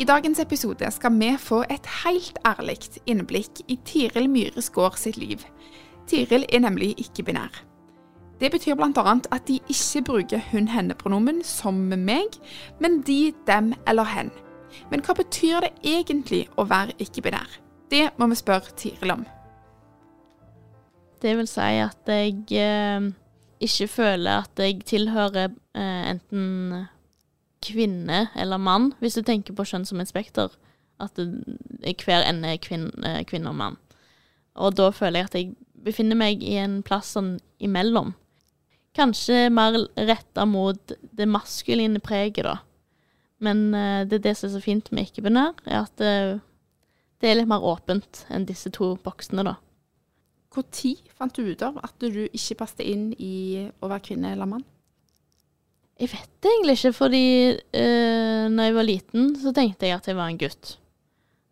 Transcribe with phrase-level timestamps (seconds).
[0.00, 5.18] I dagens episode skal vi få et helt ærlig innblikk i Tiril Myhres gård sitt
[5.20, 5.42] liv.
[6.08, 7.58] Tiril er nemlig ikke-binær.
[8.40, 9.02] Det betyr bl.a.
[9.12, 12.38] at de ikke bruker hun-henne-pronomen som meg,
[12.80, 14.30] men de, dem eller hen.
[14.88, 17.58] Men hva betyr det egentlig å være ikke-binær?
[17.92, 19.26] Det må vi spørre Tiril om.
[21.20, 23.10] Det vil si at jeg eh,
[23.60, 26.88] ikke føler at jeg tilhører eh, enten
[27.64, 30.52] kvinne eller mann, hvis du tenker på kjønn som et spekter.
[31.00, 31.28] At det,
[32.04, 33.78] hver ende er kvinn, eh, kvinne og mann.
[34.60, 35.52] Og da føler jeg at jeg
[35.84, 38.12] befinner meg i en plass sånn imellom.
[38.96, 42.58] Kanskje mer retta mot det maskuline preget, da.
[43.40, 46.38] Men eh, det er det som er så fint med ikke-binær, er at eh,
[47.20, 49.56] det er litt mer åpent enn disse to boksene, da.
[50.50, 54.50] Når fant du ut av at du ikke passet inn i å være kvinne eller
[54.50, 54.64] mann?
[56.00, 57.24] Jeg vet det egentlig ikke, fordi
[57.76, 60.78] uh, når jeg var liten, så tenkte jeg at jeg var en gutt.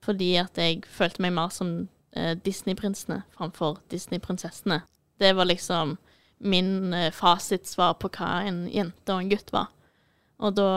[0.01, 1.73] Fordi at jeg følte meg mer som
[2.17, 4.81] uh, Disney-prinsene framfor Disney-prinsessene.
[5.21, 5.99] Det var liksom
[6.41, 9.69] min uh, fasitsvar på hva en jente og en gutt var.
[10.39, 10.71] Og da,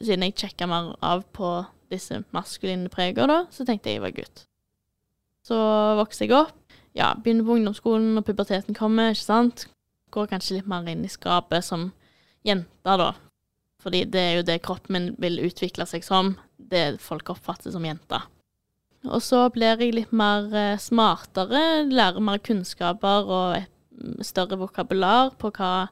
[0.00, 1.52] siden jeg sjekka mer av på
[1.92, 4.46] disse maskuline preger, da, så tenkte jeg jeg var gutt.
[5.44, 5.58] Så
[5.98, 6.56] vokste jeg opp.
[6.96, 9.66] Ja, begynner på ungdomsskolen, og puberteten kommer, ikke sant.
[10.14, 11.90] Går kanskje litt mer inn i skapet som
[12.46, 13.12] jente, da.
[13.82, 16.36] Fordi det er jo det kroppen min vil utvikle seg som.
[16.56, 18.20] Det folk oppfatter som jente.
[19.10, 25.34] Og så blir jeg litt mer eh, smartere, lærer mer kunnskaper og et større vokabular
[25.42, 25.88] på hva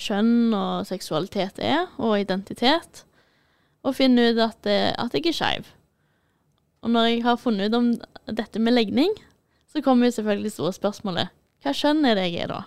[0.00, 3.04] kjønn og seksualitet er, og identitet.
[3.84, 5.68] Og finner ut at, det, at jeg er skeiv.
[6.84, 7.92] Og når jeg har funnet ut om
[8.38, 9.12] dette med legning,
[9.68, 11.32] så kommer jo selvfølgelig store spørsmålet
[11.64, 12.58] hva kjønn er det jeg er da?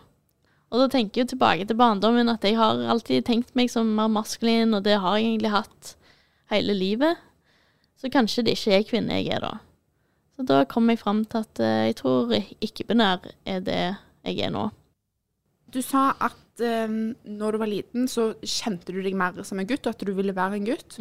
[0.69, 3.90] Og da tenker jeg jo tilbake til barndommen at jeg har alltid tenkt meg som
[3.97, 5.96] mer maskulin, og det har jeg egentlig hatt
[6.53, 7.18] hele livet.
[8.00, 9.56] Så kanskje det ikke er kvinne jeg er da.
[10.38, 13.81] Så da kom jeg fram til at eh, jeg tror ikke-binær er det
[14.24, 14.69] jeg er nå.
[15.74, 19.68] Du sa at um, når du var liten, så kjente du deg mer som en
[19.68, 20.96] gutt, og at du ville være en gutt.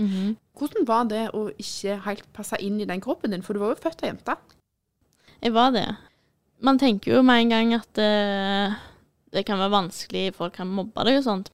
[0.58, 3.76] Hvordan var det å ikke helt passe inn i den kroppen din, for du var
[3.76, 4.36] jo født av jente?
[5.38, 5.86] Jeg var det.
[6.66, 8.74] Man tenker jo med en gang at eh,
[9.34, 11.50] det kan være vanskelig, folk kan mobbe deg og sånt.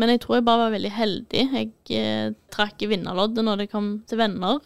[0.00, 1.42] Men jeg tror jeg bare var veldig heldig.
[1.52, 4.58] Jeg eh, trakk i vinnerloddet når det kom til venner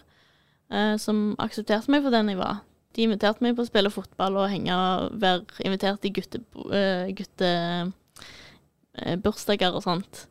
[0.71, 2.63] eh, som aksepterte meg for den jeg var.
[2.97, 7.51] De inviterte meg på å spille fotball og henge og være invitert i guttebursdager gutte,
[9.03, 10.25] eh, og sånt.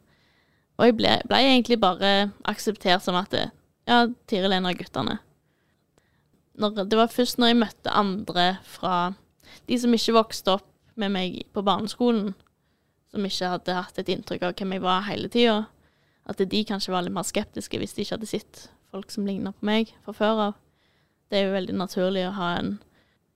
[0.79, 3.45] Og jeg ble, ble egentlig bare akseptert som at det,
[3.85, 5.19] ja, Tiril er en av guttene.
[6.55, 8.95] Når, det var først når jeg møtte andre fra
[9.67, 10.67] de som ikke vokste opp
[10.99, 12.33] med meg på barneskolen,
[13.11, 15.57] som ikke hadde hatt et inntrykk av hvem jeg var hele tida,
[16.25, 19.53] at de kanskje var litt mer skeptiske hvis de ikke hadde sett folk som ligna
[19.53, 20.61] på meg fra før av.
[21.29, 22.77] Det er jo veldig naturlig å ha en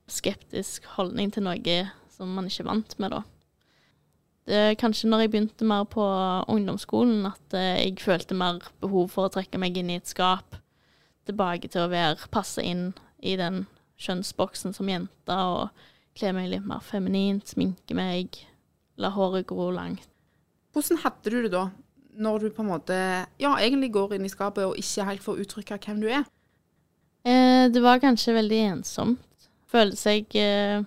[0.09, 1.81] skeptisk holdning til noe
[2.13, 3.23] som man ikke er vant med, da.
[4.49, 6.03] Det er kanskje når jeg begynte mer på
[6.49, 10.57] ungdomsskolen at eh, jeg følte mer behov for å trekke meg inn i et skap.
[11.29, 12.87] Tilbake til å være passe inn
[13.21, 13.67] i den
[14.01, 15.69] kjønnsboksen som jente, og
[16.19, 18.41] kle meg litt mer feminint, sminke meg,
[18.99, 20.07] la håret gro langt.
[20.75, 21.69] Hvordan hadde du det da,
[22.19, 22.97] når du på en måte
[23.39, 26.27] ja, egentlig går inn i skapet og ikke helt får uttrykke hvem du er?
[27.23, 29.49] Eh, det var kanskje veldig ensomt.
[29.69, 30.81] Følte seg eh,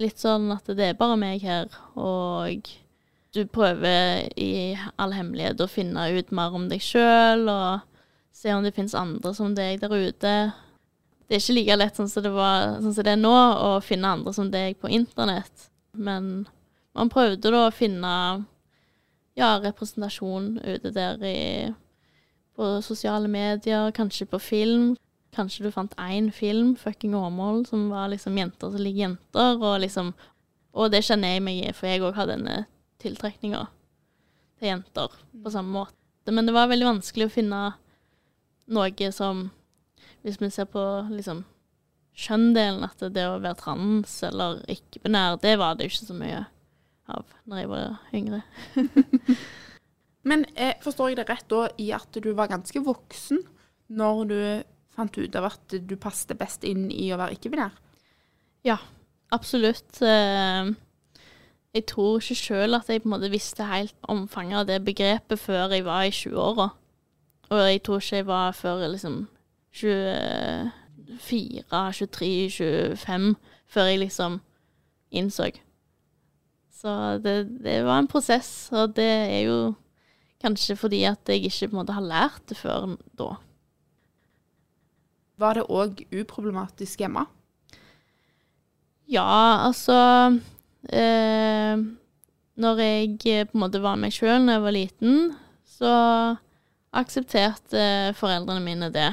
[0.00, 2.68] litt sånn at det er bare meg her, og
[3.36, 7.84] du prøver i all hemmelighet å finne ut mer om deg sjøl, og
[8.36, 10.34] se om det finnes andre som deg der ute.
[11.26, 13.70] Det er ikke like lett sånn som det, var, sånn som det er nå, å
[13.82, 15.70] finne andre som deg på internett.
[15.96, 16.46] Men
[16.94, 18.12] man prøvde da å finne
[19.36, 21.40] ja, representasjon ute der i,
[22.56, 24.94] på sosiale medier, kanskje på film.
[25.36, 29.80] Kanskje du fant én film, 'Fucking Åmål', som var liksom jenter som liker jenter, og
[29.80, 30.14] liksom
[30.76, 32.66] Og det kjenner jeg meg i, for jeg òg har denne
[33.00, 33.62] tiltrekninga
[34.60, 35.08] til jenter
[35.42, 36.32] på samme måte.
[36.32, 37.60] Men det var veldig vanskelig å finne
[38.68, 39.46] noe som
[40.26, 40.82] Hvis vi ser på
[41.12, 41.44] liksom
[42.16, 46.40] kjønndelen, at det å være trans eller ikke-binær, det var det ikke så mye
[47.12, 48.40] av når jeg var yngre.
[50.28, 53.44] Men eh, forstår jeg det rett da i at du var ganske voksen
[53.94, 54.38] når du
[54.96, 57.76] fant ut av at du passet best inn i å være ikke-binær?
[58.66, 58.80] Ja,
[59.30, 60.00] absolutt.
[60.02, 60.72] Eh,
[61.76, 65.38] Jeg tror ikke sjøl at jeg på en måte visste helt omfanget av det begrepet
[65.38, 66.70] før jeg var i 20-åra.
[67.52, 69.26] Og jeg tror ikke jeg var før liksom
[69.76, 71.62] 24,
[71.92, 72.50] 23,
[72.96, 73.36] 25
[73.66, 74.40] før jeg liksom
[75.10, 75.50] innså.
[76.76, 79.74] Så det, det var en prosess, og det er jo
[80.42, 83.34] kanskje fordi at jeg ikke på en måte har lært det før da.
[85.36, 87.26] Var det òg uproblematisk hjemme?
[89.06, 89.96] Ja, altså
[90.90, 91.76] eh,
[92.56, 95.18] Når jeg på en måte var meg sjøl da jeg var liten,
[95.68, 95.92] så
[96.96, 99.12] aksepterte foreldrene mine det.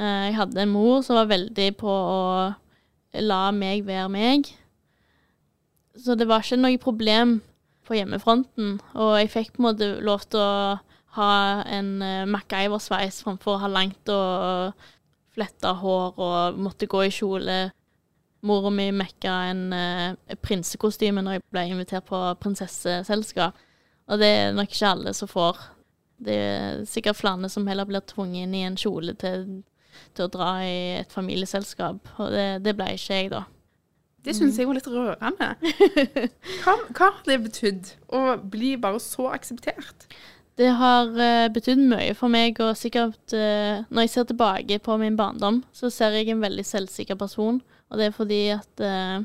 [0.00, 2.20] Eh, jeg hadde en mor som var veldig på å
[3.20, 4.52] la meg være meg.
[5.98, 7.40] Så det var ikke noe problem
[7.84, 8.78] på hjemmefronten.
[8.94, 10.78] Og jeg fikk på en måte lov til å
[11.16, 11.32] ha
[11.66, 14.86] en uh, MacGyver-sveis framfor å ha langt og
[15.34, 17.58] fletta hår og måtte gå i kjole.
[18.46, 23.58] Mora mi mekka en uh, prinsekostyme når jeg ble invitert på prinsesseselskap.
[24.10, 25.58] Og det er nok ikke alle som får.
[26.20, 29.44] Det er sikkert flere som heller blir tvunget inn i en kjole til,
[30.16, 32.12] til å dra i et familieselskap.
[32.18, 33.44] Og det, det ble ikke jeg, da.
[34.20, 35.46] Det syns jeg var litt rørende.
[36.62, 40.04] Hva, hva har det betydd å bli bare så akseptert?
[40.60, 44.96] Det har uh, betydd mye for meg, og sikkert uh, Når jeg ser tilbake på
[45.00, 47.62] min barndom, så ser jeg en veldig selvsikker person.
[47.88, 49.24] Og det er fordi at uh,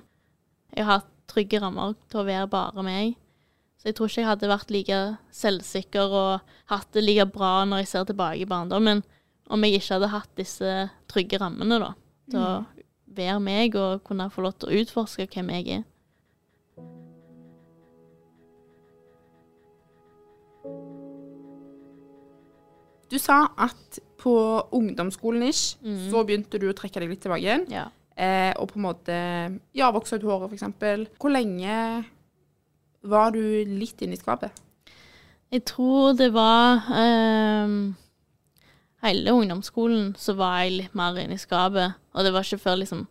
[0.71, 3.17] jeg har hatt trygge rammer til å være bare meg.
[3.81, 5.01] Så jeg tror ikke jeg hadde vært like
[5.35, 9.03] selvsikker og hatt det like bra når jeg ser tilbake i barndommen,
[9.49, 10.71] om jeg ikke hadde hatt disse
[11.11, 11.91] trygge rammene, da.
[12.31, 12.65] Til å
[13.15, 15.83] være meg og kunne få lov til å utforske hvem jeg er.
[23.11, 24.33] Du sa at på
[24.73, 26.09] ungdomsskolen ish, Mm.
[26.11, 27.65] så begynte du å trekke deg litt tilbake igjen.
[27.69, 27.85] Ja.
[28.17, 29.15] Eh, og på en måte
[29.75, 31.09] ja, vokse ut håret, f.eks.
[31.19, 32.05] Hvor lenge
[33.03, 34.51] var du litt inne i skapet?
[35.51, 37.95] Jeg tror det var ehm,
[39.05, 41.93] Hele ungdomsskolen så var jeg litt mer inne i skapet.
[42.15, 43.05] Og det var ikke før liksom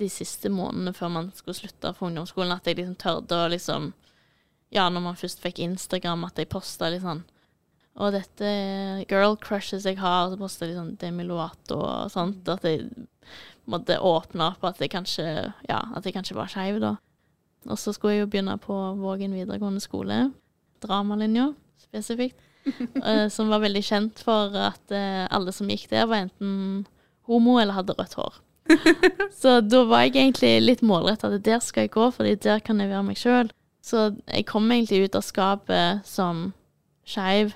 [0.00, 3.92] de siste månedene før man skulle slutte på ungdomsskolen, at jeg liksom tørde å liksom
[4.70, 7.24] Ja, når man først fikk Instagram, at jeg posta litt sånn
[7.98, 8.50] Og dette
[9.10, 12.48] girl crushes jeg har, så posta jeg litt sånn Demi Lovato og sånt.
[12.48, 12.86] At jeg
[13.70, 15.26] måtte åpne opp at jeg kanskje
[15.68, 16.96] Ja, at jeg kanskje var skeiv, da.
[17.68, 20.30] Og så skulle jeg jo begynne på Vågen videregående skole.
[20.84, 21.50] Dramalinja
[21.80, 22.40] spesifikt.
[23.04, 26.86] eh, som var veldig kjent for at eh, alle som gikk der, var enten
[27.30, 28.40] homo eller hadde rødt hår.
[29.40, 32.92] så da var jeg egentlig litt målretta der skal jeg gå, fordi der kan jeg
[32.92, 33.50] være meg sjøl.
[33.82, 36.50] Så jeg kom egentlig ut av skapet som
[37.08, 37.54] skeiv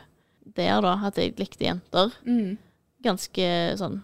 [0.56, 2.14] der, da, at jeg likte jenter.
[2.26, 2.56] Mm.
[3.04, 3.48] Ganske
[3.78, 4.00] sånn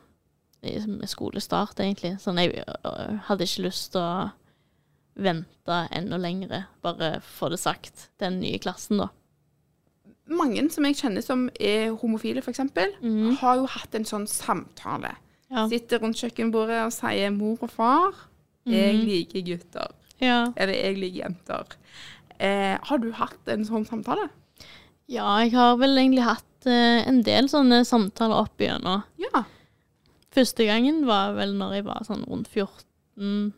[0.60, 2.18] med skolestart, egentlig.
[2.20, 4.28] Sånn jeg øh, hadde ikke lyst til å
[5.20, 9.08] vente enda lengre, bare få det sagt, den nye klassen, da.
[10.30, 12.60] Mange som jeg kjenner som er homofile, f.eks.,
[13.02, 13.36] mm.
[13.40, 15.16] har jo hatt en sånn samtale.
[15.50, 15.64] Ja.
[15.68, 18.14] Sitter rundt kjøkkenbordet og sier 'mor og far,
[18.64, 19.06] jeg Mhm.
[19.06, 19.90] liker gutter'.
[20.20, 20.52] Ja.
[20.56, 21.74] Eller 'jeg liker jenter'.
[22.38, 24.28] Eh, har du hatt en sånn samtale?
[25.08, 29.02] ja, jeg har vel egentlig hatt eh, en del sånne samtaler opp igjennom.
[29.18, 29.42] Ja.
[30.30, 33.52] Første gangen var vel når jeg var sånn rundt 14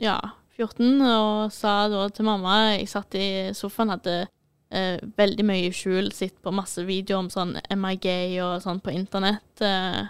[0.00, 0.18] Ja,
[0.56, 4.26] 14, og sa da til mamma Jeg satt i sofaen, hadde
[4.70, 8.62] eh, veldig mye i skjul, sett på masse videoer om sånn Am I gay og
[8.64, 9.62] sånn på internett.
[9.64, 10.06] Eh,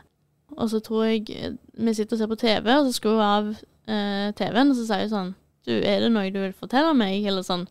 [0.56, 3.26] og så tror jeg eh, vi sitter og ser på TV, og så skrur hun
[3.26, 5.34] av eh, TV-en, og så sier hun sånn
[5.68, 7.26] Du, er det noe du vil fortelle meg?
[7.28, 7.66] Eller sånn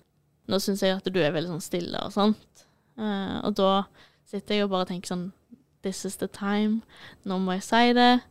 [0.48, 2.62] Nå syns jeg at du er veldig sånn stille og sånt.
[2.96, 3.72] Eh, og da
[4.28, 5.26] sitter jeg og bare tenker sånn
[5.84, 6.82] This is the time.
[7.28, 8.22] Nå må jeg si det.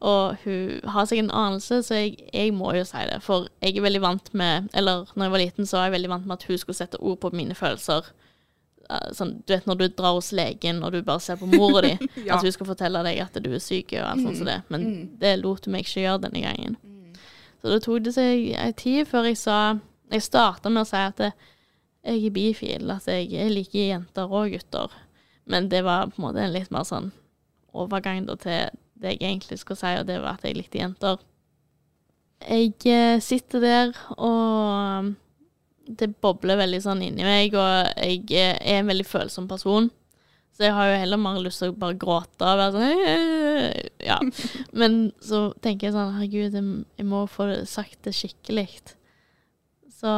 [0.00, 3.16] Og hun har seg en anelse, så jeg, jeg må jo si det.
[3.24, 6.10] For jeg er veldig vant med Eller når jeg var liten, så var jeg veldig
[6.12, 8.06] vant med at hun skulle sette ord på mine følelser.
[8.90, 11.82] Eh, Sånn, du vet når du drar hos legen og du bare ser på mora
[11.82, 11.96] di,
[12.28, 12.36] Ja.
[12.38, 14.60] at hun skal fortelle deg at du er syk og alt sånt som det.
[14.70, 14.86] Men
[15.18, 16.78] det lot hun meg ikke gjøre denne gangen.
[17.58, 19.58] Så det tok det seg ei tid før jeg sa
[20.14, 21.18] Jeg starta med å si at
[22.06, 24.94] jeg er bifil, at jeg liker jenter og gutter.
[25.44, 27.10] Men det var på en måte en litt mer sånn
[27.74, 31.20] overgang da til det jeg egentlig skulle si, og det var at jeg likte jenter.
[32.48, 35.14] Jeg eh, sitter der, og
[35.88, 39.88] det bobler veldig sånn inni meg, og jeg eh, er en veldig følsom person.
[40.54, 44.16] Så jeg har jo heller mer lyst til å bare gråte og være sånn Ja.
[44.80, 48.66] Men så tenker jeg sånn, herregud, jeg, jeg må få sagt det skikkelig.
[49.98, 50.10] Så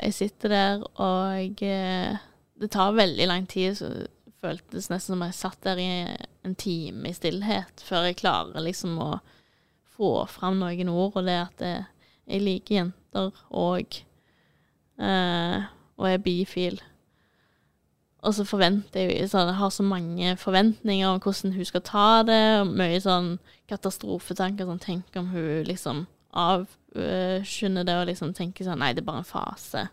[0.00, 2.20] jeg sitter der, og jeg,
[2.60, 3.76] det tar veldig lang tid.
[3.80, 4.08] Så det
[4.40, 5.90] føltes nesten som jeg satt der i
[6.46, 9.10] en time i stillhet før jeg klarer liksom å
[9.96, 11.82] få fram noen ord, og det at jeg,
[12.30, 13.98] jeg liker jenter og
[15.00, 15.68] eh,
[16.00, 16.80] og er bifil.
[18.20, 22.22] Og så forventer jeg sånn, Jeg har så mange forventninger om hvordan hun skal ta
[22.28, 23.34] det, og mye sånn
[23.68, 24.68] katastrofetanker.
[24.68, 26.06] Sånn, tenk om hun liksom
[26.36, 29.86] avskynder det og liksom tenker sånn Nei, det er bare en fase.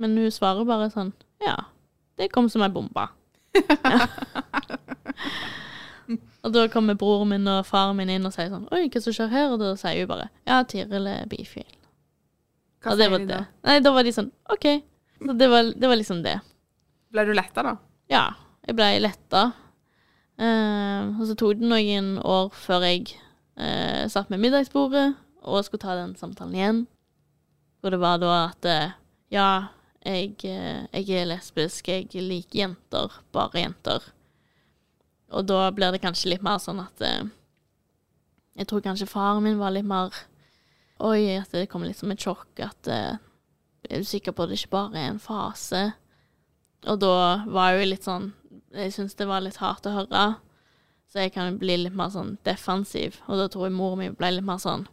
[0.00, 1.12] Men hun svarer bare sånn
[1.42, 1.56] Ja,
[2.18, 3.08] det kom som ei bombe.
[3.90, 4.06] Ja.
[6.44, 9.16] og da kommer broren min og faren min inn og sier sånn Oi, hva som
[9.16, 9.54] skjer her?
[9.54, 11.68] Og da sier hun bare Ja, Tiril er bifil.
[12.80, 13.40] Hva og det sier var de da?
[13.68, 14.68] Nei, da var de sånn OK.
[15.20, 16.38] Så det var, det var liksom det.
[17.12, 17.74] Ble du letta, da?
[18.10, 18.24] Ja,
[18.66, 19.50] jeg ble letta.
[20.40, 23.10] Uh, og så tok det noen år før jeg
[23.60, 25.10] uh, satt med middagsbordet
[25.44, 26.80] og skulle ta den samtalen igjen.
[27.80, 28.96] Hvor det var da at uh,
[29.32, 29.50] ja,
[30.00, 34.06] jeg, eh, jeg er lesbisk, jeg liker jenter, bare jenter.
[35.30, 37.30] Og da blir det kanskje litt mer sånn at eh,
[38.58, 40.14] Jeg tror kanskje faren min var litt mer
[41.00, 42.50] Oi, at det kom litt som et sjokk.
[42.60, 43.16] At eh,
[43.88, 45.94] er du sikker på at det ikke bare er en fase?
[46.90, 48.32] Og da var jo litt sånn
[48.74, 50.24] Jeg syns det var litt hardt å høre.
[51.10, 53.18] Så jeg kan bli litt mer sånn defensiv.
[53.26, 54.86] Og da tror jeg mor mi ble litt mer sånn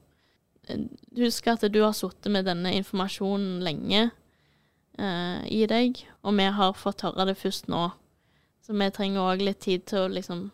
[1.16, 4.10] Husk at du har sittet med denne informasjonen lenge
[5.00, 7.86] eh, i deg, og vi har fått høre det først nå.
[8.68, 10.50] Så vi trenger òg litt tid til å liksom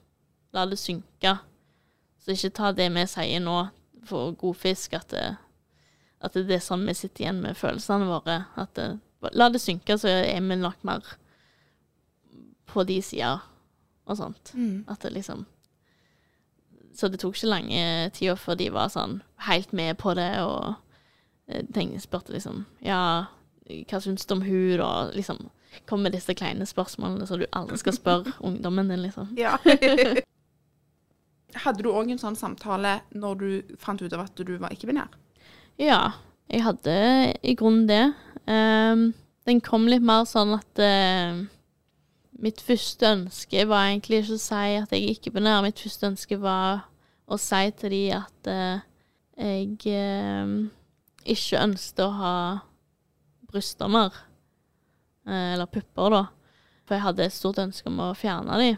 [0.54, 1.32] la det synke.
[2.22, 3.56] Så ikke ta det vi sier nå
[4.06, 5.24] for god fisk, at det,
[6.22, 8.36] at det er sånn vi sitter igjen med følelsene våre.
[8.60, 8.86] At det,
[9.34, 11.16] la det synke, så er vi nok mer
[12.70, 13.42] på de sider
[14.06, 14.54] og sånt.
[14.88, 15.46] At det liksom
[16.94, 20.76] Så det tok ikke lange tida før de var sånn helt med på det, og
[21.48, 23.26] eh, tenkte, spurte liksom Ja,
[23.90, 25.10] hva syns du om hun, da?
[25.16, 25.50] Liksom
[25.90, 29.34] kom med disse kleine spørsmålene som du aldri skal spørre ungdommen din, liksom.
[29.40, 29.58] Ja.
[31.64, 33.50] Hadde du òg en sånn samtale når du
[33.82, 35.12] fant ut av at du var ikke-binær?
[35.82, 36.16] Ja,
[36.50, 36.96] jeg hadde
[37.46, 38.06] i grunnen det.
[38.50, 39.12] Um,
[39.48, 41.44] den kom litt mer sånn at uh,
[42.42, 45.64] mitt første ønske var egentlig ikke å si at jeg er ikke-binær.
[45.66, 46.88] Mitt første ønske var
[47.30, 48.84] å si til de at uh,
[49.38, 50.54] jeg uh,
[51.24, 52.36] ikke ønsket å ha
[53.54, 54.14] brystdommer.
[55.28, 56.24] Eh, eller pupper, da.
[56.84, 58.72] For jeg hadde et stort ønske om å fjerne de,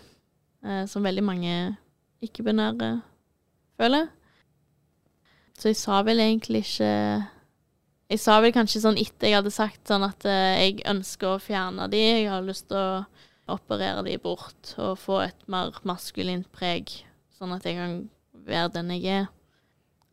[0.66, 1.54] eh, som veldig mange
[2.26, 2.92] ikke-binære
[3.80, 4.10] føler.
[5.58, 7.32] Så jeg sa vel egentlig ikke
[8.06, 11.42] Jeg sa vel kanskje sånn etter jeg hadde sagt sånn at eh, jeg ønsker å
[11.42, 16.46] fjerne de, jeg har lyst til å operere de bort og få et mer maskulint
[16.54, 16.94] preg,
[17.34, 17.96] sånn at jeg kan
[18.46, 19.26] være den jeg er.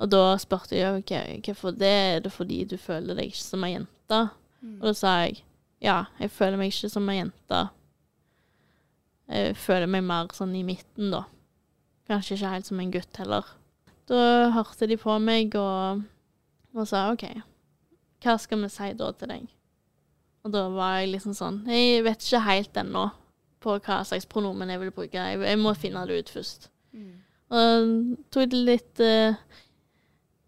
[0.00, 1.12] Og da spurte jeg ok,
[1.44, 4.22] hvorfor det, er det fordi du føler deg ikke som ei jente?
[4.80, 5.42] Og da sa jeg
[5.82, 7.62] ja, jeg føler meg ikke som ei jente.
[9.32, 11.24] Jeg føler meg mer sånn i midten, da.
[12.10, 13.48] Kanskje ikke helt som en gutt heller.
[14.10, 16.02] Da hørte de på meg og,
[16.74, 17.24] og sa OK,
[18.22, 19.48] hva skal vi si da til deg?
[20.42, 23.04] Og da var jeg liksom sånn Jeg vet ikke helt ennå
[23.62, 25.14] på hva slags pronomen jeg vil bruke.
[25.14, 26.66] Jeg, jeg må finne det ut først.
[27.54, 27.92] Og
[28.34, 29.36] tok det litt uh,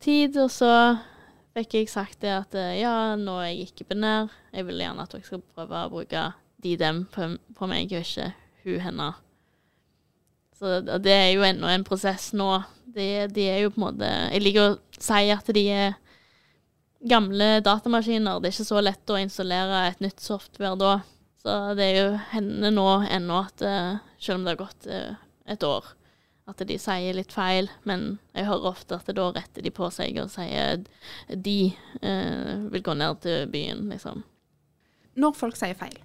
[0.03, 0.73] tid, og så
[1.55, 4.33] fikk jeg sagt det at eh, ja, nå er jeg ikke binær.
[4.55, 6.25] Jeg vil gjerne at dere skal prøve å bruke
[6.65, 8.31] de, dem på, meg, og ikke
[8.65, 9.11] hun, henne.
[10.59, 12.49] Så det det er jo ennå en prosess nå.
[12.95, 15.97] De, de er jo på en måte Jeg liker å si at de er
[17.05, 18.39] gamle datamaskiner.
[18.41, 20.95] Det er ikke så lett å installere et nytt software da.
[21.45, 25.21] Så det er jo henne nå ennå at eh, selv om det har gått eh,
[25.53, 25.91] et år,
[26.51, 27.71] at de sier litt feil.
[27.89, 30.85] Men jeg hører ofte at da retter de på seg og sier
[31.29, 31.59] de
[32.03, 34.25] eh, vil gå ned til byen, liksom.
[35.21, 35.97] Når folk sier feil,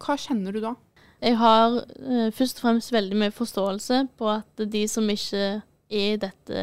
[0.00, 0.72] hva kjenner du da?
[1.20, 5.62] Jeg har eh, først og fremst veldig mye forståelse på at de som ikke er
[5.86, 6.62] i dette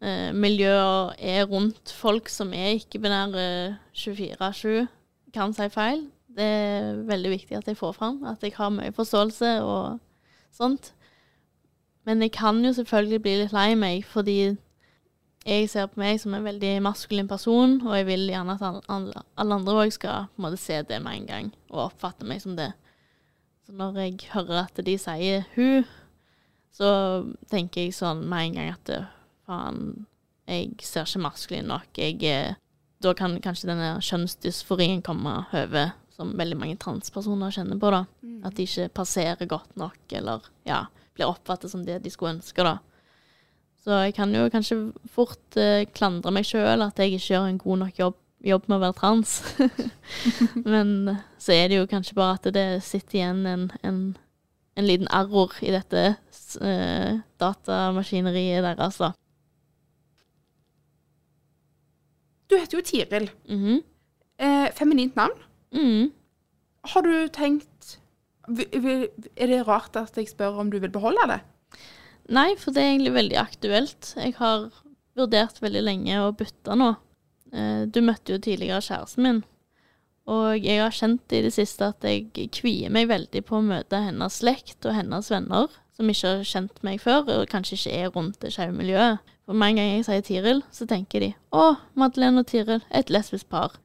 [0.00, 4.86] eh, miljøet er rundt folk som er ikke-binære 24-7,
[5.34, 6.06] kan si feil.
[6.34, 10.00] Det er veldig viktig at jeg får fram, at jeg har mye forståelse og
[10.54, 10.93] sånt.
[12.04, 14.38] Men jeg kan jo selvfølgelig bli litt lei meg, fordi
[15.44, 19.24] jeg ser på meg som en veldig maskulin person, og jeg vil gjerne at alle,
[19.36, 22.56] andre òg skal på en måte se det med en gang, og oppfatte meg som
[22.56, 22.70] det.
[23.64, 25.84] Så når jeg hører at de sier 'hun',
[26.72, 26.88] så
[27.50, 29.06] tenker jeg sånn med en gang at
[29.46, 30.06] faen,
[30.48, 31.86] jeg ser ikke maskulin nok.
[31.96, 32.56] Jeg,
[33.02, 37.90] da kan kanskje denne kjønnsdysforien komme over, som veldig mange transpersoner kjenner på.
[37.90, 38.04] da.
[38.44, 42.62] At de ikke passerer godt nok, eller ja, blir oppfattet som det de skulle ønske.
[42.62, 42.78] da.
[43.84, 44.78] Så jeg kan jo kanskje
[45.12, 48.78] fort eh, klandre meg sjøl at jeg ikke gjør en god nok jobb jobb med
[48.78, 49.34] å være trans.
[50.74, 54.00] Men så er det jo kanskje bare at det sitter igjen en, en,
[54.76, 59.12] en liten error i dette uh, datamaskineriet deres, da.
[62.50, 63.30] Du heter jo Tiril.
[63.48, 63.80] Mm -hmm.
[64.38, 65.38] eh, feminint navn.
[65.72, 66.12] Mm.
[66.84, 67.73] Har du tenkt
[68.48, 71.40] Er det rart at jeg spør om du vil beholde det?
[72.34, 74.14] Nei, for det er egentlig veldig aktuelt.
[74.16, 74.70] Jeg har
[75.16, 76.94] vurdert veldig lenge å bytte nå.
[77.54, 79.42] Eh, du møtte jo tidligere kjæresten min,
[80.30, 84.00] og jeg har kjent i det siste at jeg kvier meg veldig på å møte
[84.06, 88.12] hennes slekt og hennes venner, som ikke har kjent meg før, og kanskje ikke er
[88.14, 89.20] rundt det skeive miljøet.
[89.44, 93.12] For med en gang jeg sier Tiril, så tenker de å, Madeleine og Tiril, et
[93.12, 93.76] lesbisk par.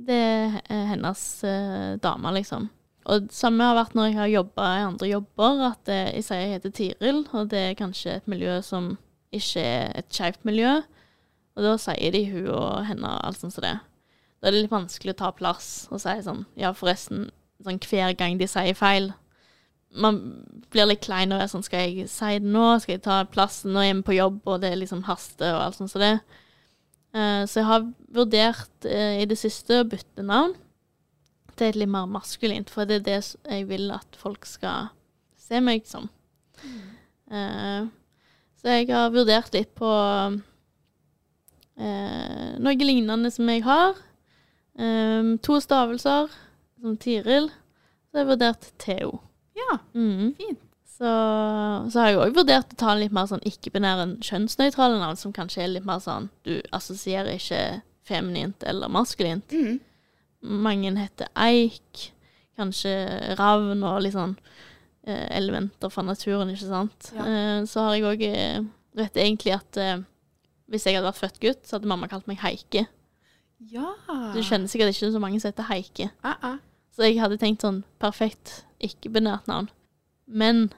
[0.00, 2.70] Det er hennes eh, dame, liksom.
[3.06, 6.26] Og det samme har vært når jeg har jobba i andre jobber, at eh, jeg
[6.26, 8.96] sier jeg heter Tiril, og det er kanskje et miljø som
[9.36, 10.80] ikke er et skeivt miljø.
[11.56, 13.76] Og da sier de hun og henne og alt sånt som det.
[14.40, 17.30] Da er det litt vanskelig å ta plass og si sånn Ja, forresten,
[17.64, 19.12] sånn hver gang de sier feil,
[19.96, 20.18] man
[20.74, 22.66] blir litt klein og er sånn Skal jeg si det nå?
[22.82, 23.72] Skal jeg ta plassen?
[23.72, 26.16] Nå jeg på jobb, og det er liksom haster og alt sånt som det.
[27.16, 30.52] Uh, så jeg har vurdert uh, i det siste å bytte navn
[31.58, 34.90] til litt mer maskulint, for det er det jeg vil at folk skal
[35.40, 36.08] se meg som.
[36.62, 36.82] Mm.
[37.30, 37.88] Uh,
[38.60, 39.90] så jeg har vurdert litt på
[41.76, 43.98] noe lignende som jeg har.
[44.80, 46.32] Um, to stavelser,
[46.80, 47.50] som Tiril.
[48.08, 49.18] Så jeg har vurdert Theo.
[49.56, 50.34] Ja, mm.
[50.36, 50.62] fint.
[50.96, 51.08] Så,
[51.92, 55.66] så, har jeg òg vurdert å ta litt mer sånn ikke-binære, kjønnsnøytrale navn, som kanskje
[55.66, 59.52] er litt mer sånn Du assosierer ikke feminint eller maskulint.
[59.52, 59.76] Mm.
[60.46, 62.10] Mange heter Eik,
[62.56, 62.92] kanskje
[63.38, 64.36] Ravn og litt sånn
[65.06, 67.10] eh, elementer fra naturen, ikke sant.
[67.16, 67.26] Ja.
[67.26, 68.60] Eh, så har jeg òg eh,
[68.96, 69.98] Vet egentlig at eh,
[70.72, 72.86] hvis jeg hadde vært født gutt, så hadde mamma kalt meg Heike.
[73.72, 73.90] Ja.
[74.32, 76.08] Du kjenner sikkert ikke så mange som heter Heike.
[76.24, 76.56] Uh -uh.
[76.96, 79.68] Så jeg hadde tenkt sånn perfekt ikke-benært navn.
[80.26, 80.70] Men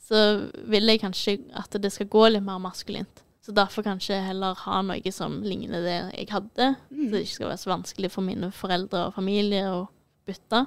[0.00, 3.22] så vil jeg kanskje at det skal gå litt mer maskulint.
[3.46, 6.72] Så derfor kanskje heller ha noe som ligner det jeg hadde.
[6.90, 7.04] Mm.
[7.04, 9.84] Så det ikke skal være så vanskelig for mine foreldre og familie å
[10.26, 10.64] bytte.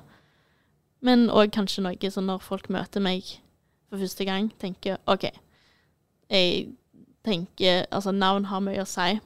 [1.04, 3.28] Men òg kanskje noe som når folk møter meg
[3.90, 5.28] for første gang, tenker OK,
[6.30, 6.70] jeg
[7.26, 9.18] tenker Altså, navn har mye å si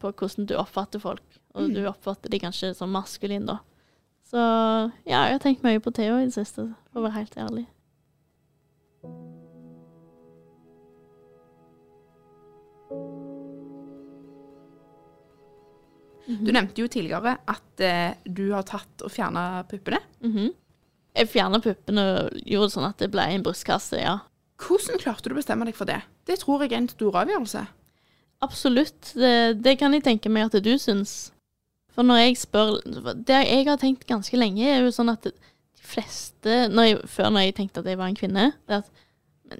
[0.00, 1.24] på hvordan du oppfatter folk.
[1.52, 1.74] Og mm.
[1.76, 3.58] du oppfatter de kanskje som maskulin, da.
[4.24, 7.36] Så ja, jeg har tenkt mye på Theo i det siste, for å være helt
[7.36, 7.66] ærlig.
[16.26, 19.98] Du nevnte jo tidligere at eh, du har tatt og fjerna puppene.
[20.22, 20.50] Mm -hmm.
[21.14, 24.18] Jeg fjerna puppene og gjorde det sånn at det ble en brystkasse, ja.
[24.62, 26.02] Hvordan klarte du å bestemme deg for det?
[26.26, 27.66] Det tror jeg er en stor avgjørelse.
[28.40, 29.12] Absolutt.
[29.14, 31.32] Det, det kan jeg tenke meg at du syns.
[31.92, 32.80] For når jeg spør
[33.14, 35.32] Det jeg har tenkt ganske lenge, er jo sånn at de
[35.76, 38.90] fleste når jeg, Før når jeg tenkte at jeg var en kvinne, det, at,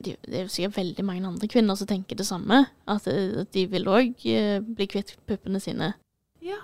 [0.01, 2.64] det er jo sikkert veldig mange andre kvinner som tenker det samme.
[2.88, 5.92] At, at de vil òg eh, bli kvitt puppene sine.
[6.42, 6.59] Ja.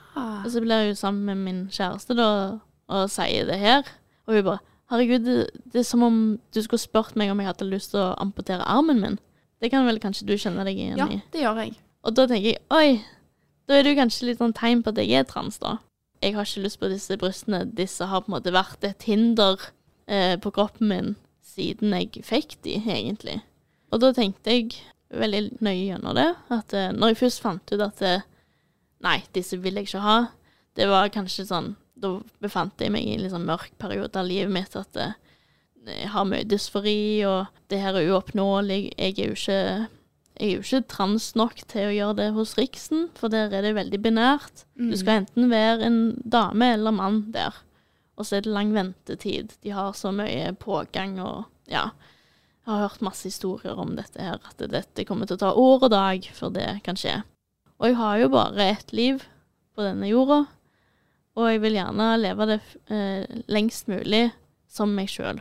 [0.45, 2.31] Og så blir jeg jo sammen med min kjæreste da,
[2.89, 3.87] og sier det her.
[4.27, 6.15] Og hun bare Herregud, det, det, er som om
[6.55, 9.19] du skulle spurt meg om jeg hadde lyst til å amputere armen min.
[9.61, 11.19] Det kan vel kanskje du kjenne deg igjen i?
[11.19, 11.75] Ja, det gjør jeg.
[12.09, 13.03] Og da tenker jeg oi,
[13.69, 15.75] da er det jo kanskje litt sånn tegn på at jeg er trans, da.
[16.25, 17.61] Jeg har ikke lyst på disse brystene.
[17.77, 19.61] Disse har på en måte vært et hinder
[20.09, 21.13] eh, på kroppen min
[21.45, 23.43] siden jeg fikk de, egentlig.
[23.93, 24.73] Og da tenkte jeg
[25.13, 26.31] veldig nøye gjennom det.
[26.55, 28.25] At eh, når jeg først fant ut at eh,
[29.05, 30.19] Nei, disse vil jeg ikke ha.
[30.79, 34.53] Det var kanskje sånn Da befant jeg meg i en sånn mørk periode av livet
[34.55, 35.17] mitt at eh,
[35.89, 38.93] jeg har mye dysfori, og det her er uoppnåelig.
[38.93, 39.63] Jeg er jo ikke
[40.39, 43.65] jeg er jo ikke trans nok til å gjøre det hos Riksen, for der er
[43.67, 44.63] det veldig binært.
[44.79, 44.93] Mm.
[44.93, 47.57] Du skal enten være en dame eller mann der.
[48.15, 49.57] Og så er det lang ventetid.
[49.67, 51.89] De har så mye pågang og ja.
[52.63, 55.89] Jeg har hørt masse historier om dette her, at dette kommer til å ta år
[55.89, 57.17] og dag før det kan skje.
[57.79, 59.23] Og jeg har jo bare ett liv
[59.75, 60.45] på denne jorda,
[61.39, 62.59] og jeg vil gjerne leve det
[62.91, 64.29] eh, lengst mulig
[64.71, 65.39] som meg sjøl.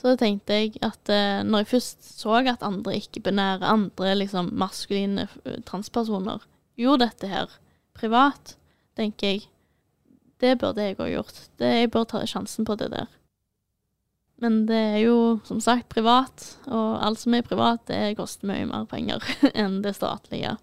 [0.00, 4.48] Så da tenkte jeg at eh, når jeg først så at andre ikke-binære, andre liksom
[4.58, 5.28] maskuline
[5.68, 6.42] transpersoner
[6.80, 7.52] gjorde dette her
[7.94, 8.56] privat,
[8.96, 9.48] tenker jeg
[10.42, 11.36] det burde jeg òg gjort.
[11.60, 13.06] Det, jeg bør ta sjansen på det der.
[14.42, 18.66] Men det er jo som sagt privat, og alt som er privat, det koster mye
[18.66, 19.22] mer penger
[19.54, 20.56] enn det statlige.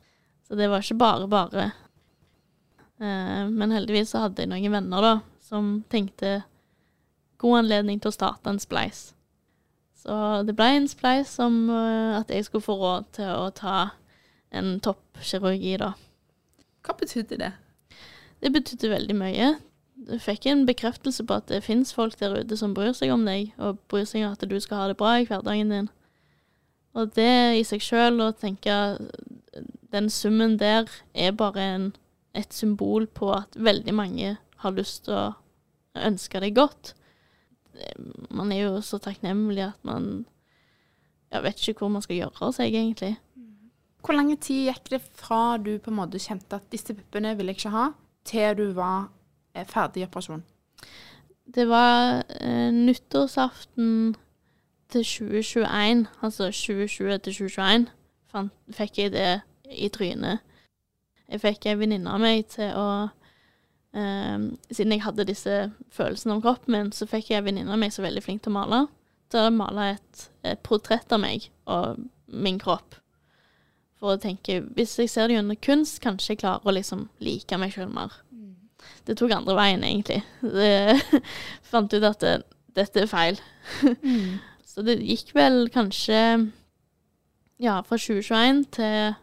[0.49, 1.69] Så det var ikke bare bare.
[2.99, 5.13] Eh, men heldigvis så hadde jeg noen venner da,
[5.45, 6.41] som tenkte
[7.39, 9.11] god anledning til å starte en spleis.
[9.99, 10.15] Så
[10.47, 13.77] det ble en spleis om uh, at jeg skulle få råd til å ta
[14.55, 15.91] en toppkirurgi, da.
[16.87, 17.51] Hva betydde det?
[18.39, 19.49] det betydde veldig mye.
[20.09, 23.25] Jeg fikk en bekreftelse på at det fins folk der ute som bryr seg om
[23.27, 25.89] deg, og bryr seg om at du skal ha det bra i hverdagen din.
[26.95, 28.73] Og det i seg sjøl, å tenke
[29.93, 31.87] den summen der er bare en,
[32.35, 35.27] et symbol på at veldig mange har lyst til å
[35.97, 36.93] ønske deg godt.
[38.29, 40.25] Man er jo så takknemlig at man
[41.29, 43.11] Jeg vet ikke hvor man skal gjøre av seg, egentlig.
[44.01, 47.51] Hvor lang tid gikk det fra du på en måte kjente at disse puppene vil
[47.51, 47.83] jeg ikke ha,
[48.25, 49.11] til du var
[49.53, 50.41] eh, ferdig i operasjon?
[51.45, 54.15] Det var eh, nyttårsaften
[54.89, 57.85] til 2021, altså 2020 til 2021,
[58.33, 59.27] fant, fikk jeg det
[59.69, 60.45] i trynet.
[61.29, 62.87] Jeg fikk ei venninne av meg til å
[63.93, 65.57] um, Siden jeg hadde disse
[65.93, 68.43] følelsene om kroppen min, så fikk jeg ei venninne av meg som er veldig flink
[68.45, 68.81] til å male.
[69.29, 72.97] Til å male et, et portrett av meg og min kropp.
[73.99, 77.61] For å tenke Hvis jeg ser det gjennom kunst, kanskje jeg klarer å liksom like
[77.61, 78.13] meg sjøl mer.
[79.05, 80.21] Det tok andre veien, egentlig.
[80.41, 81.21] Det
[81.71, 82.35] fant ut at det,
[82.77, 83.41] dette er feil.
[84.01, 84.39] Mm.
[84.69, 86.19] Så det gikk vel kanskje
[87.59, 89.17] ja, fra 2021 til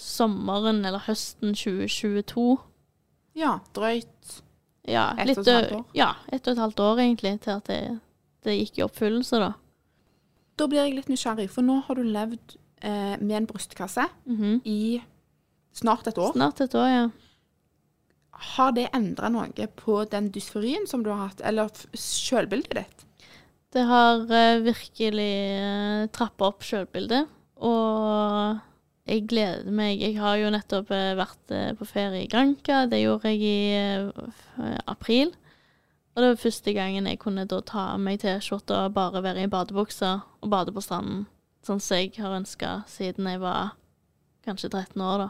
[0.00, 2.44] sommeren eller høsten 2022.
[3.38, 4.40] Ja, drøyt.
[4.88, 5.84] Ja, Ett og et halvt år?
[5.94, 7.80] Ja, ett og et halvt år egentlig, til at det,
[8.46, 9.52] det gikk i oppfyllelse, da.
[10.58, 14.60] Da blir jeg litt nysgjerrig, for nå har du levd eh, med en brystkasse Mhm.
[14.64, 15.00] i
[15.76, 16.32] snart et år.
[16.34, 17.04] Snart et år, ja.
[18.56, 23.04] Har det endra noe på den dysforien som du har hatt, eller sjølbildet ditt?
[23.70, 27.28] Det har eh, virkelig eh, trappa opp sjølbildet,
[27.60, 28.58] og
[29.10, 30.00] jeg gleder meg.
[30.00, 33.56] Jeg har jo nettopp eh, vært eh, på ferie i Granca, det gjorde jeg i
[33.74, 35.32] eh, april.
[36.14, 39.46] Og det var første gangen jeg kunne da ta av meg T-skjorta og bare være
[39.46, 41.26] i badebuksa og bade på stranden.
[41.66, 43.74] Sånn som jeg har ønska siden jeg var
[44.46, 45.28] kanskje 13 år, da.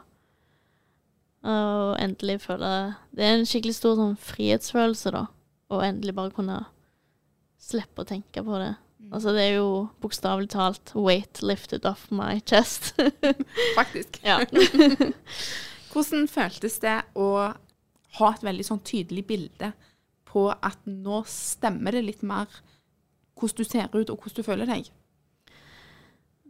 [1.51, 2.71] Og endelig føle
[3.17, 5.25] Det er en skikkelig stor sånn frihetsfølelse, da.
[5.73, 6.59] Å endelig bare kunne
[7.61, 8.75] slippe å tenke på det.
[9.11, 12.93] Altså, det er jo bokstavelig talt 'weight lifted off my chest'.
[13.79, 14.21] Faktisk.
[14.25, 14.39] ja.
[15.93, 17.29] Hvordan føltes det å
[18.19, 19.73] ha et veldig sånn tydelig bilde
[20.31, 22.47] på at nå stemmer det litt mer
[23.41, 24.91] hvordan du ser ut og hvordan du føler deg?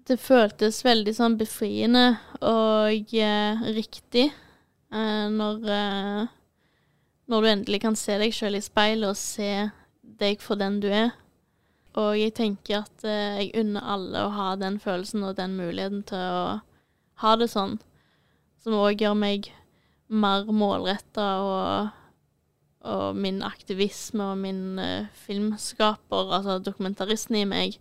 [0.09, 6.31] Det føltes veldig sånn befriende og eh, riktig eh, når, eh,
[7.31, 9.71] når du endelig kan se deg sjøl i speilet og se
[10.21, 11.13] deg for den du er.
[11.98, 16.05] Og jeg tenker at eh, jeg unner alle å ha den følelsen og den muligheten
[16.07, 16.44] til å
[17.22, 17.79] ha det sånn.
[18.62, 19.48] Som òg gjør meg
[20.11, 21.90] mer målretta og,
[22.87, 27.81] og min aktivisme og min eh, filmskaper, altså dokumentaristen i meg,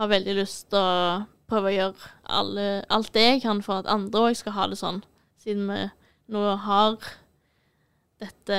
[0.00, 3.90] har veldig lyst til å prøve å gjøre alle, alt det jeg kan for at
[3.90, 5.02] andre òg skal ha det sånn.
[5.38, 5.84] Siden vi
[6.34, 6.96] nå har
[8.22, 8.58] dette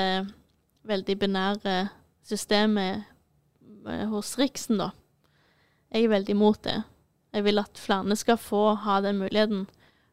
[0.86, 1.76] veldig binære
[2.26, 3.10] systemet
[3.86, 4.92] hos Riksen, da.
[5.94, 6.82] Jeg er veldig imot det.
[7.36, 9.66] Jeg vil at flere skal få ha den muligheten.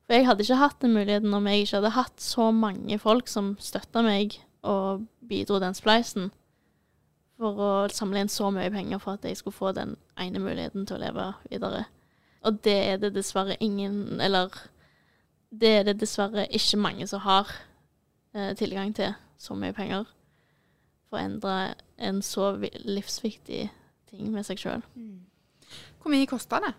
[0.07, 3.31] For jeg hadde ikke hatt den muligheten om jeg ikke hadde hatt så mange folk
[3.31, 6.31] som støtta meg og bidro den spleisen.
[7.41, 10.87] For å samle inn så mye penger for at jeg skulle få den ene muligheten
[10.87, 11.87] til å leve videre.
[12.43, 14.51] Og det er det dessverre ingen Eller
[15.51, 17.51] det er det dessverre ikke mange som har
[18.35, 20.07] eh, tilgang til så mye penger.
[21.09, 21.57] For å endre
[22.03, 23.67] en så livsviktig
[24.11, 24.83] ting med seg sjøl.
[26.03, 26.73] Hvor mye kosta det?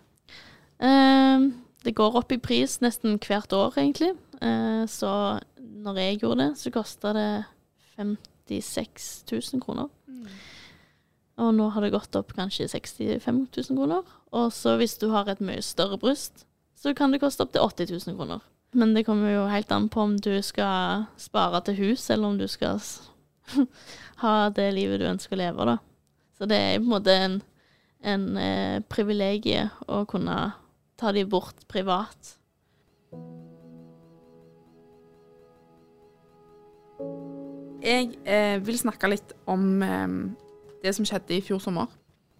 [0.84, 1.48] Eh,
[1.84, 4.14] det går opp i pris nesten hvert år, egentlig.
[4.40, 7.28] Eh, så når jeg gjorde det, så kosta det
[7.96, 9.90] 56 000 kroner.
[11.42, 14.02] Og nå har det gått opp kanskje 65 000 kroner.
[14.34, 16.46] Og så hvis du har et mye større bryst,
[16.78, 18.44] så kan det koste opp til 80 000 kroner.
[18.74, 22.38] Men det kommer jo helt an på om du skal spare til hus, eller om
[22.38, 22.80] du skal
[24.22, 25.76] ha det livet du ønsker å leve, da.
[26.34, 27.36] Så det er på en måte en,
[28.02, 30.38] en eh, privilegie å kunne
[31.00, 32.34] ta de bort privat.
[37.84, 40.08] Jeg eh, vil snakke litt om eh,
[40.84, 41.92] det som skjedde i fjor sommer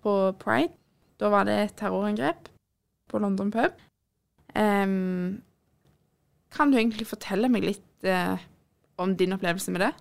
[0.05, 0.73] på Pride.
[1.21, 2.49] Da var det et terrorangrep
[3.11, 3.77] på London pub.
[4.57, 5.43] Em,
[6.55, 8.41] kan du egentlig fortelle meg litt eh,
[8.99, 9.93] om din opplevelse med det?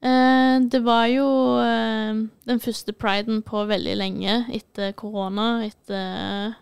[0.00, 1.26] Eh, det var jo
[1.60, 6.54] eh, den første priden på veldig lenge etter korona, etter eh,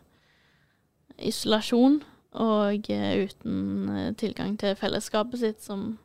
[1.31, 2.01] isolasjon
[2.39, 5.97] og uten tilgang til fellesskapet sitt, som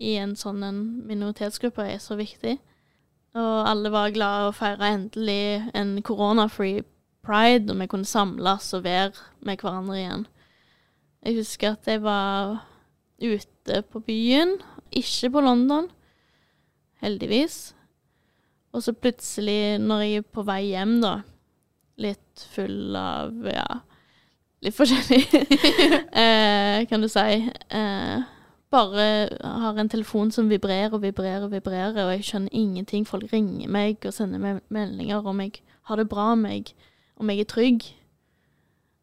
[0.00, 0.64] i en sånn
[1.06, 2.56] minoritetsgruppe er så viktig.
[3.38, 6.82] Og alle var glade og feira endelig en korona-free
[7.24, 10.26] pride, og vi kunne samles og være med hverandre igjen.
[11.22, 12.58] Jeg husker at jeg var
[13.22, 14.56] ute på byen
[14.90, 15.88] ikke på London,
[17.02, 17.74] heldigvis.
[18.72, 21.16] Og så plutselig, når jeg er på vei hjem, da,
[22.00, 23.66] litt full av ja,
[24.64, 25.42] litt forskjellig,
[26.22, 27.42] eh, kan du si.
[27.68, 28.30] Eh,
[28.72, 29.06] bare
[29.42, 33.04] har en telefon som vibrerer og vibrerer og vibrerer, og jeg skjønner ingenting.
[33.08, 35.60] Folk ringer meg og sender meg meldinger om jeg
[35.90, 36.72] har det bra, om jeg,
[37.20, 37.90] om jeg er trygg.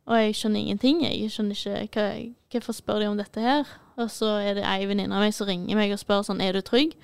[0.10, 1.04] Og jeg skjønner ingenting.
[1.06, 2.10] Jeg skjønner ikke hva,
[2.50, 3.68] Hvorfor spør de om dette her?
[4.02, 6.56] Og så er det ei venninne av meg som ringer meg og spør sånn Er
[6.58, 6.96] du trygg?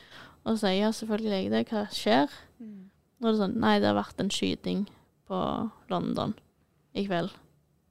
[0.45, 1.63] Og så sier ja, selvfølgelig det.
[1.71, 2.33] Hva skjer?
[2.61, 2.91] Mm.
[3.19, 4.85] Og det er sånn Nei, det har vært en skyting
[5.25, 5.39] på
[5.89, 6.35] London
[6.95, 7.33] i kveld.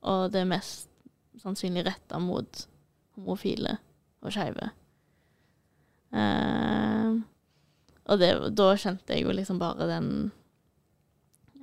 [0.06, 0.90] Og det er mest
[1.42, 2.64] sannsynlig retta mot
[3.16, 3.78] homofile
[4.24, 4.70] og skeive.
[6.14, 7.18] Uh,
[8.06, 10.10] og det, da kjente jeg jo liksom bare den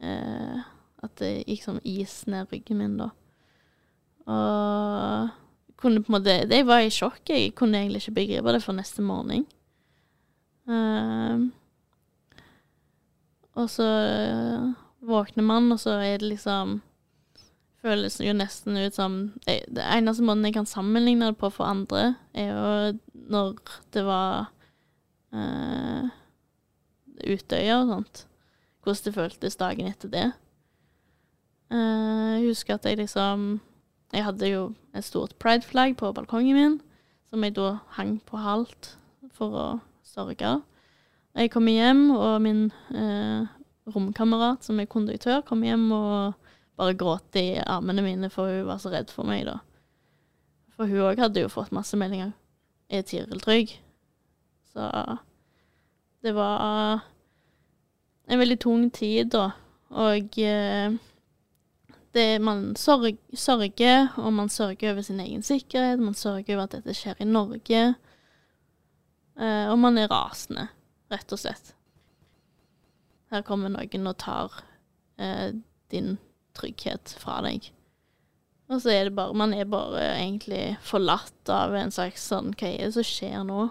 [0.03, 0.59] uh,
[0.99, 3.07] At det gikk som is ned ryggen min, da.
[4.27, 5.31] Og
[5.79, 7.23] kunne på en måte Jeg var i sjokk.
[7.29, 9.47] Jeg kunne egentlig ikke begripe det for neste morgen.
[10.71, 11.49] Uh,
[13.59, 13.87] og så
[15.03, 16.79] våkner man, og så er det liksom
[17.81, 19.13] Føles jo nesten ut som
[19.47, 22.99] Det eneste måten jeg kan sammenligne det på for andre, er jo
[23.31, 23.57] når
[23.95, 24.51] det var
[25.33, 26.05] uh,
[27.25, 28.23] Utøya og sånt.
[28.81, 30.27] Hvordan det føltes dagen etter det.
[31.73, 33.61] Uh, jeg husker at jeg liksom
[34.13, 36.81] Jeg hadde jo et stort pride-flagg på balkongen min,
[37.31, 38.97] som jeg da hang på halvt
[39.31, 39.67] for å
[40.11, 40.59] sørge.
[41.35, 43.47] Jeg kommer hjem, og min eh,
[43.87, 46.33] romkamerat, som er konduktør, kom hjem og
[46.79, 49.59] bare gråt i armene mine, for hun var så redd for meg, da.
[50.75, 52.33] For hun òg hadde jo fått masse meldinger.
[52.91, 53.77] Er Tiril trygg?
[54.73, 54.87] Så
[56.23, 57.03] det var
[58.27, 59.51] en veldig tung tid, da.
[59.91, 60.93] Og eh,
[62.15, 65.99] det, man sørger, sørger, og man sørger over sin egen sikkerhet.
[65.99, 67.83] Man sørger over at dette skjer i Norge.
[69.39, 70.67] Eh, og man er rasende,
[71.11, 71.73] rett og slett.
[73.31, 74.57] Her kommer noen og tar
[75.21, 75.53] eh,
[75.91, 76.17] din
[76.57, 77.69] trygghet fra deg.
[78.71, 82.69] Og så er det bare Man er bare egentlig forlatt av en slags sånn Hva
[82.69, 83.65] er det som skjer nå?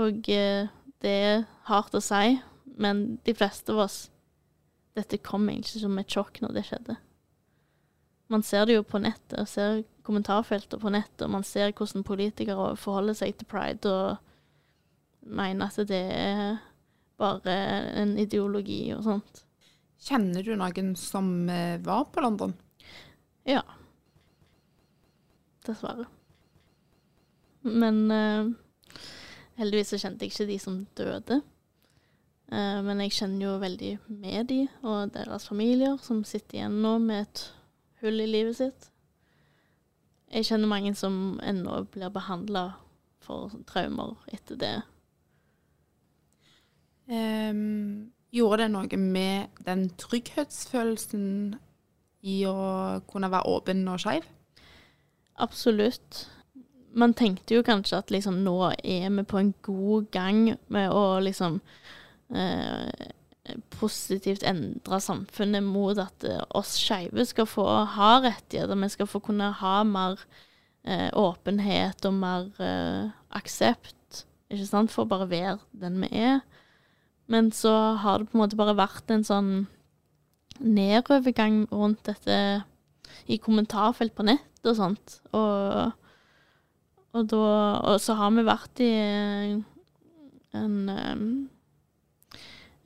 [0.00, 0.68] Og eh,
[1.04, 2.36] det er hardt å si,
[2.80, 3.98] men de fleste av oss
[4.96, 6.96] Dette kom egentlig som et sjokk når det skjedde.
[8.32, 12.74] Man ser det jo på nettet, ser kommentarfeltet på nettet, og man ser hvordan politikere
[12.80, 14.16] forholder seg til pride og
[15.24, 16.58] mener at det er
[17.20, 17.56] bare
[18.00, 19.44] en ideologi og sånt.
[20.04, 22.52] Kjenner du noen som eh, var på London?
[23.48, 23.62] Ja.
[25.64, 26.04] Dessverre.
[27.64, 28.50] Men uh,
[29.56, 31.40] heldigvis så kjente jeg ikke de som døde.
[32.52, 36.98] Uh, men jeg kjenner jo veldig med de og deres familier, som sitter igjen nå
[37.06, 37.46] med et
[38.04, 38.90] hull i livet sitt.
[40.34, 42.72] Jeg kjenner mange som ennå blir behandla
[43.24, 44.74] for traumer etter det.
[47.08, 51.26] Um, gjorde det noe med den trygghetsfølelsen
[52.24, 52.56] i å
[53.10, 54.24] kunne være åpen og skeiv?
[55.44, 56.24] Absolutt.
[56.94, 61.18] Man tenkte jo kanskje at liksom nå er vi på en god gang med å
[61.20, 61.58] liksom
[62.30, 63.10] eh,
[63.74, 68.78] positivt endre samfunnet mot at eh, oss skeive skal få ha rettigheter.
[68.80, 70.16] Vi skal få kunne ha mer
[70.86, 76.40] eh, åpenhet og mer eh, aksept, ikke sant, for å bare være den vi er.
[77.28, 79.52] Men så har det på en måte bare vært en sånn
[80.60, 82.36] nedovergang rundt dette
[83.28, 85.18] i kommentarfelt på nett og sånt.
[85.36, 85.92] Og,
[87.12, 87.46] og, da,
[87.92, 89.64] og så har vi vært i en,
[90.54, 91.26] en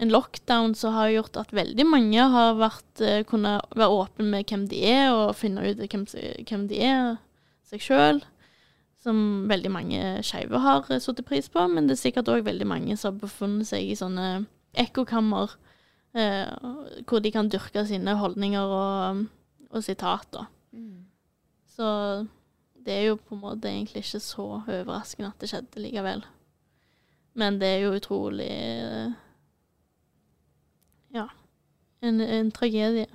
[0.07, 4.69] lockdown som har gjort at veldig mange har vært, eh, kunnet være åpne med hvem
[4.71, 6.07] de er, og finne ut hvem,
[6.47, 7.17] hvem de er
[7.67, 8.23] seg sjøl
[9.03, 12.97] som veldig mange skeive har satt pris på, men det er sikkert òg veldig mange
[12.99, 14.47] som har befunnet seg i sånne
[14.79, 15.55] ekkokammer
[16.19, 16.51] eh,
[17.07, 19.23] hvor de kan dyrke sine holdninger og,
[19.71, 20.51] og sitater.
[20.75, 21.07] Mm.
[21.71, 21.93] Så
[22.85, 26.27] det er jo på en måte egentlig ikke så overraskende at det skjedde likevel.
[27.39, 29.09] Men det er jo utrolig Ja.
[32.03, 33.09] En, en tragedie.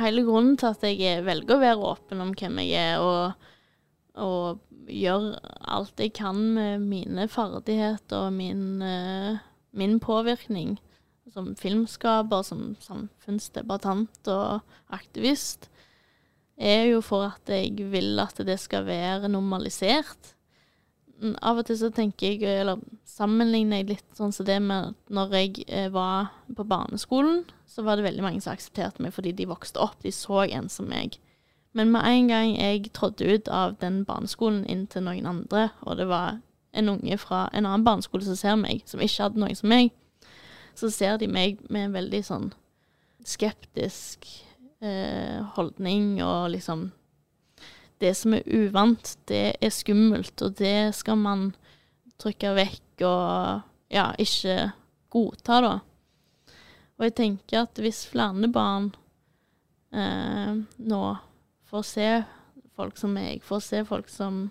[0.00, 3.32] hele grunnen til at jeg velger å være åpen om hvem jeg er, og,
[4.20, 5.32] og gjør
[5.70, 9.40] alt jeg kan med mine ferdigheter og min, uh,
[9.76, 10.78] min påvirkning
[11.30, 15.68] som filmskaper, som samfunnsdebattant og aktivist,
[16.60, 20.34] er jo for at jeg vil at det skal være normalisert.
[21.20, 25.12] Av og til så tenker jeg, eller sammenligner jeg litt sånn som det med at
[25.12, 29.34] når jeg eh, var på barneskolen, så var det veldig mange som aksepterte meg fordi
[29.36, 29.98] de vokste opp.
[30.00, 31.18] De så en som meg.
[31.76, 36.00] Men med en gang jeg trådte ut av den barneskolen inn til noen andre, og
[36.00, 36.40] det var
[36.72, 39.92] en unge fra en annen barneskole som ser meg, som ikke hadde noen som meg,
[40.78, 42.48] så ser de meg med en veldig sånn
[43.26, 44.26] skeptisk
[44.80, 46.88] eh, holdning og liksom
[48.00, 51.50] Det som er uvant, det er skummelt, og det skal man
[52.20, 54.70] trykke vekk og ja, ikke
[55.12, 55.74] godta, da.
[57.00, 58.90] Og jeg tenker at hvis flere barn
[59.92, 61.02] eh, nå
[61.70, 62.08] får se
[62.76, 64.48] folk som meg, får se folk som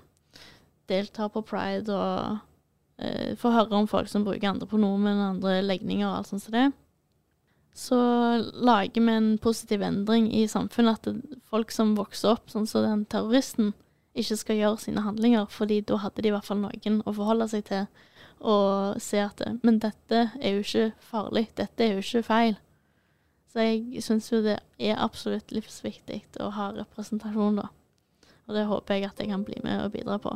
[0.90, 6.08] deltar på pride, og eh, får høre om folk som bruker andre pronomen, andre legninger
[6.08, 6.68] og alt sånt som det,
[7.80, 7.98] så
[8.54, 11.08] lager vi en positiv endring i samfunnet.
[11.08, 13.72] At folk som vokser opp sånn som den terroristen,
[14.20, 17.48] ikke skal gjøre sine handlinger, fordi da hadde de i hvert fall noen å forholde
[17.52, 17.88] seg til
[18.40, 22.60] og se at Men dette er jo ikke farlig, dette er jo ikke feil.
[23.52, 27.68] Så jeg syns jo det er absolutt livsviktig å ha representasjon, da.
[28.48, 30.36] Og det håper jeg at jeg kan bli med og bidra på.